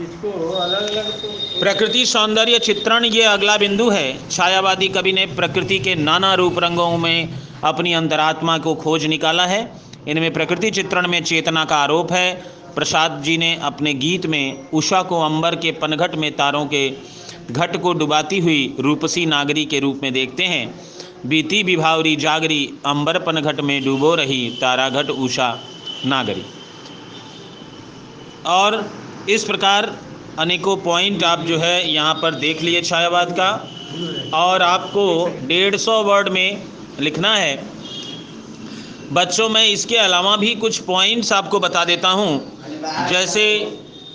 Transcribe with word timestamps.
इसको 0.00 0.30
अलग 0.52 0.90
अलग 0.90 1.10
तो 1.12 1.28
प्रकृति 1.60 2.04
सौंदर्य 2.06 2.58
चित्रण 2.58 3.04
ये 3.04 3.22
अगला 3.24 3.56
बिंदु 3.56 3.88
है। 3.90 4.28
छायावादी 4.28 4.88
कवि 4.88 5.12
ने 5.12 5.26
प्रकृति 5.36 5.78
के 5.78 5.94
नाना 5.94 6.32
रूप 6.34 6.58
रंगों 6.58 6.96
में 6.98 7.28
अपनी 7.64 7.92
अंतरात्मा 7.92 8.56
को 8.58 8.74
खोज 8.74 9.04
निकाला 9.06 9.46
है। 9.46 9.60
इनमें 10.08 10.32
प्रकृति 10.32 10.70
चित्रण 10.70 11.08
में 11.08 11.22
चेतना 11.22 11.64
का 11.64 11.76
आरोप 11.76 12.12
है। 12.12 12.32
प्रसाद 12.74 13.20
जी 13.22 13.36
ने 13.38 13.54
अपने 13.62 13.92
गीत 13.94 14.26
में 14.26 14.70
उषा 14.70 15.02
को 15.02 15.20
अंबर 15.20 15.54
के 15.56 15.72
पनघट 15.72 16.14
में 16.14 16.30
तारों 16.36 16.64
के 16.66 16.88
घट 17.50 17.76
को 17.76 17.92
डुबाती 17.92 18.38
हुई 18.38 18.74
रूपसी 18.80 19.24
नागरी 19.26 19.64
के 19.64 19.80
रूप 19.80 20.00
में 20.02 20.12
देखते 20.12 20.44
हैं। 20.44 20.64
बीती 21.26 21.62
विभावरी 21.62 22.14
जागरी 22.16 22.62
अंबर 22.86 23.18
पनघट 23.18 23.60
में 23.60 23.82
डूबो 23.84 24.14
रही 24.14 24.48
ताराघट 24.60 25.10
उषा 25.10 25.48
नागरी। 26.06 26.44
और 28.46 28.78
इस 29.28 29.44
प्रकार 29.44 29.98
अनेकों 30.38 30.76
पॉइंट 30.76 31.24
आप 31.24 31.40
जो 31.40 31.58
है 31.58 31.90
यहाँ 31.90 32.14
पर 32.14 32.34
देख 32.34 32.62
लिए 32.62 32.82
छायावाद 32.82 33.32
का। 33.32 33.50
और 34.34 34.62
आपको 34.62 35.04
डेढ़ 35.46 35.76
सौ 35.76 36.02
वर्ड 36.02 36.28
में 36.28 36.62
लिखना 37.00 37.34
है। 37.36 37.56
बच्चों, 39.12 39.48
मैं 39.48 39.66
इसके 39.68 39.96
अलावा 39.96 40.36
भी 40.36 40.54
कुछ 40.54 40.78
पॉइंट्स 40.78 41.32
आपको 41.32 41.60
बता 41.60 41.84
देता 41.84 42.08
हूँ। 42.08 43.08
जैसे 43.10 43.44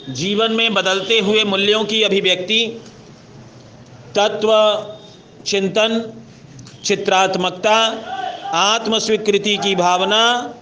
जीवन 0.09 0.51
में 0.51 0.73
बदलते 0.73 1.19
हुए 1.19 1.43
मूल्यों 1.43 1.83
की 1.85 2.03
अभिव्यक्ति, 2.03 2.65
तत्व, 4.15 4.51
चिंतन, 5.45 6.13
चित्रात्मकता, 6.83 7.77
आत्मस्वीकृति 8.53 9.57
की 9.57 9.75
भावना, 9.75 10.53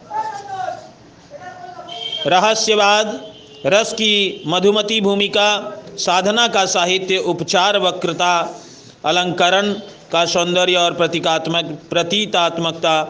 रहस्यवाद 2.28 3.33
रस 3.66 3.94
की 3.94 4.44
मधुमती 4.48 5.02
भूमिका, 5.02 5.50
साधना 5.98 6.48
का 6.48 6.66
साहित्य, 6.66 7.18
उपचार 7.18 7.78
वक्रता, 7.78 8.62
अलंकरण 9.06 9.74
का 10.12 10.26
सौंदर्य 10.26 10.76
और 10.76 10.94
प्रतीकात्मक, 10.94 11.66
प्रतीतात्मकता, 11.90 13.04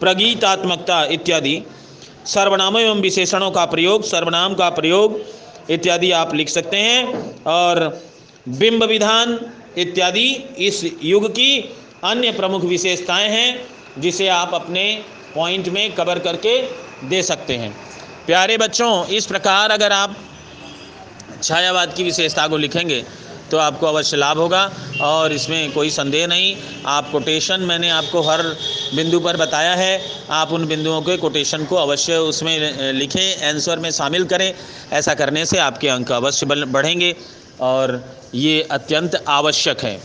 प्रगीतात्मकता 0.00 1.04
इत्यादि। 1.04 1.62
सर्वनामों 2.26 2.80
एवं 2.80 3.00
विशेषणों 3.00 3.50
का 3.50 3.64
प्रयोग, 3.64 4.02
सर्वनाम 4.02 4.54
का 4.54 4.70
प्रयोग 4.70 5.20
इत्यादि 5.70 6.10
आप 6.12 6.34
लिख 6.34 6.48
सकते 6.48 6.76
हैं 6.76 7.42
और 7.44 8.02
बिंब 8.48 8.84
विधान 8.84 9.38
इत्यादि 9.78 10.28
इस 10.58 10.84
युग 11.02 11.30
की 11.30 11.74
अन्य 12.04 12.32
प्रमुख 12.32 12.64
विशेषताएँ 12.64 13.28
हैं, 13.28 13.66
जिसे 13.98 14.28
आप 14.28 14.54
अपने 14.54 15.02
पॉइंट 15.34 15.68
में 15.68 15.94
कवर 15.94 16.18
करके 16.18 16.62
दे 17.08 17.22
सकते 17.22 17.56
हैं। 17.56 17.76
प्यारे 18.26 18.56
बच्चों, 18.58 19.06
इस 19.06 19.26
प्रकार 19.26 19.70
अगर 19.70 19.92
आप 19.92 20.16
छायावाद 21.42 21.92
की 21.94 22.04
विशेषता 22.04 22.46
को 22.48 22.56
लिखेंगे 22.56 23.04
तो 23.50 23.58
आपको 23.58 23.86
अवश्य 23.86 24.16
लाभ 24.16 24.38
होगा, 24.38 24.70
और 25.02 25.32
इसमें 25.32 25.72
कोई 25.72 25.90
संदेह 25.90 26.26
नहीं। 26.26 26.54
आप 26.86 27.10
कोटेशन 27.10 27.60
मैंने 27.62 27.90
आपको 27.90 28.22
हर 28.22 28.42
बिंदु 28.94 29.20
पर 29.20 29.36
बताया 29.36 29.74
है, 29.74 30.00
आप 30.30 30.52
उन 30.52 30.66
बिंदुओं 30.66 31.00
के 31.02 31.16
कोटेशन 31.16 31.64
को 31.64 31.76
अवश्य 31.76 32.16
उसमें 32.18 32.92
लिखें 32.92 33.48
आंसर 33.48 33.78
में 33.78 33.90
शामिल 33.92 34.24
करें, 34.24 34.52
ऐसा 34.92 35.14
करने 35.14 35.44
से 35.46 35.58
आपके 35.58 35.88
अंक 35.88 36.12
अवश्य 36.12 36.46
बढ़ेंगे, 36.46 37.14
और 37.60 38.02
ये 38.34 38.60
अत्यंत 38.70 39.22
आवश्यक 39.28 39.80
है। 39.80 39.98